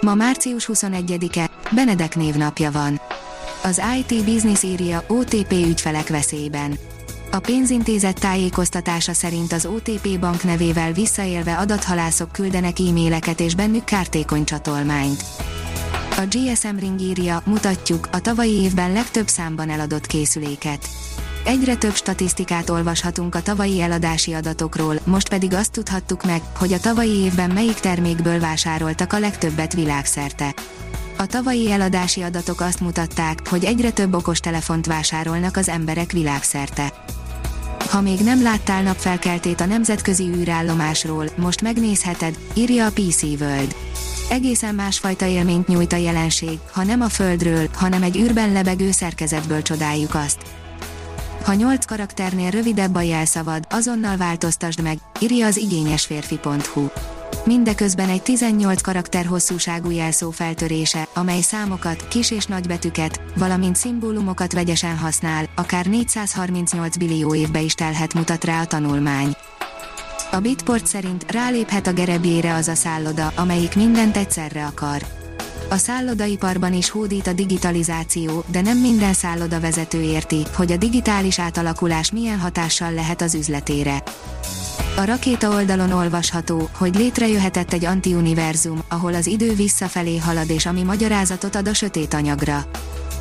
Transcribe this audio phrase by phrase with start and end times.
[0.00, 3.00] Ma március 21-e, Benedek névnapja van.
[3.62, 6.78] Az IT Business írja OTP ügyfelek veszélyben.
[7.30, 14.44] A pénzintézet tájékoztatása szerint az OTP bank nevével visszaélve adathalászok küldenek e-maileket és bennük kártékony
[14.44, 15.24] csatolmányt.
[16.16, 20.88] A GSM Ring írja, mutatjuk, a tavalyi évben legtöbb számban eladott készüléket.
[21.48, 26.80] Egyre több statisztikát olvashatunk a tavalyi eladási adatokról, most pedig azt tudhattuk meg, hogy a
[26.80, 30.54] tavalyi évben melyik termékből vásároltak a legtöbbet világszerte.
[31.18, 36.92] A tavalyi eladási adatok azt mutatták, hogy egyre több okostelefont vásárolnak az emberek világszerte.
[37.90, 43.74] Ha még nem láttál napfelkeltét a nemzetközi űrállomásról, most megnézheted, írja a PC World.
[44.30, 49.62] Egészen másfajta élményt nyújt a jelenség, ha nem a Földről, hanem egy űrben lebegő szerkezetből
[49.62, 50.38] csodáljuk azt.
[51.44, 56.86] Ha 8 karakternél rövidebb a jelszavad, azonnal változtasd meg, írja az igényesférfi.hu.
[57.44, 64.96] Mindeközben egy 18 karakter hosszúságú jelszó feltörése, amely számokat, kis és nagybetűket, valamint szimbólumokat vegyesen
[64.96, 69.36] használ, akár 438 billió évbe is telhet mutat rá a tanulmány.
[70.30, 75.17] A Bitport szerint ráléphet a gerebjére az a szálloda, amelyik mindent egyszerre akar.
[75.70, 81.38] A szállodaiparban is hódít a digitalizáció, de nem minden szálloda vezető érti, hogy a digitális
[81.38, 84.02] átalakulás milyen hatással lehet az üzletére.
[84.96, 90.82] A rakéta oldalon olvasható, hogy létrejöhetett egy antiuniverzum, ahol az idő visszafelé halad és ami
[90.82, 92.66] magyarázatot ad a sötét anyagra.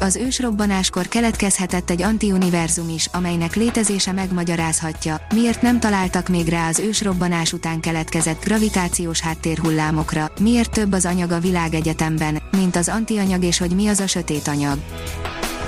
[0.00, 6.78] Az ősrobbanáskor keletkezhetett egy antiuniverzum is, amelynek létezése megmagyarázhatja, miért nem találtak még rá az
[6.78, 13.58] ősrobbanás után keletkezett gravitációs háttérhullámokra, miért több az anyag a világegyetemben, mint az antianyag és
[13.58, 14.78] hogy mi az a sötét anyag.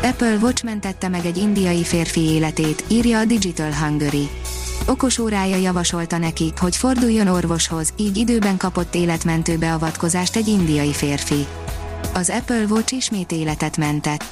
[0.03, 4.29] Apple Watch mentette meg egy indiai férfi életét, írja a Digital Hungary
[4.87, 11.47] okos órája javasolta neki, hogy forduljon orvoshoz, így időben kapott életmentő beavatkozást egy indiai férfi.
[12.15, 14.25] Az Apple Watch ismét életet mentett.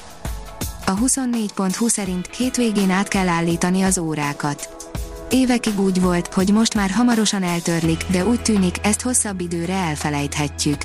[0.87, 4.89] A 24.20 szerint hétvégén át kell állítani az órákat.
[5.31, 10.79] Évekig úgy volt, hogy most már hamarosan eltörlik, de úgy tűnik, ezt hosszabb időre elfelejthetjük.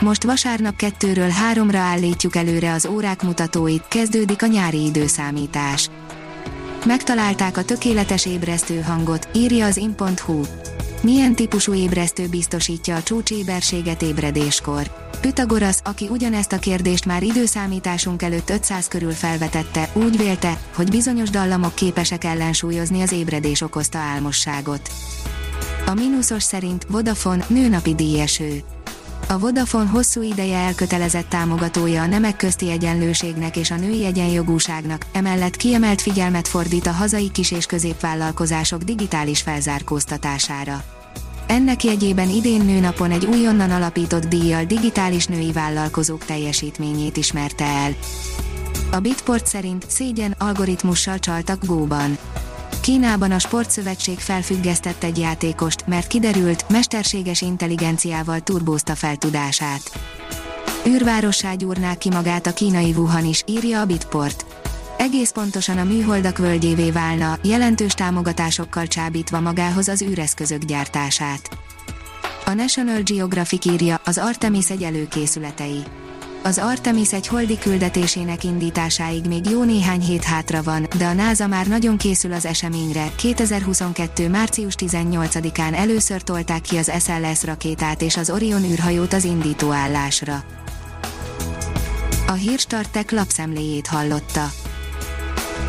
[0.00, 5.90] Most vasárnap kettőről háromra állítjuk előre az órák mutatóit, kezdődik a nyári időszámítás.
[6.86, 10.42] Megtalálták a tökéletes ébresztő hangot, írja az in.hu.
[11.02, 14.90] Milyen típusú ébresztő biztosítja a csúcséberséget ébredéskor?
[15.20, 21.30] Pythagoras, aki ugyanezt a kérdést már időszámításunk előtt 500 körül felvetette, úgy vélte, hogy bizonyos
[21.30, 24.90] dallamok képesek ellensúlyozni az ébredés okozta álmosságot.
[25.86, 28.62] A mínuszos szerint Vodafone nőnapi díjeső.
[29.28, 35.56] A Vodafone hosszú ideje elkötelezett támogatója a nemek közti egyenlőségnek és a női egyenjogúságnak, emellett
[35.56, 40.82] kiemelt figyelmet fordít a hazai kis- és középvállalkozások digitális felzárkóztatására.
[41.46, 47.94] Ennek jegyében idén nőnapon egy újonnan alapított díjjal digitális női vállalkozók teljesítményét ismerte el.
[48.90, 52.18] A Bitport szerint szégyen algoritmussal csaltak góban.
[52.80, 59.98] Kínában a sportszövetség felfüggesztett egy játékost, mert kiderült, mesterséges intelligenciával turbózta fel tudását.
[60.86, 64.46] Őrvárossá gyúrná ki magát a kínai Wuhan is, írja a Bitport.
[64.98, 71.48] Egész pontosan a műholdak völgyévé válna, jelentős támogatásokkal csábítva magához az űreszközök gyártását.
[72.44, 75.82] A National Geographic írja, az Artemis egy előkészületei
[76.46, 81.46] az Artemis egy holdi küldetésének indításáig még jó néhány hét hátra van, de a NASA
[81.46, 83.12] már nagyon készül az eseményre.
[83.16, 84.28] 2022.
[84.28, 90.44] március 18-án először tolták ki az SLS rakétát és az Orion űrhajót az indítóállásra.
[92.26, 94.65] A hírstartek lapszemléjét hallotta.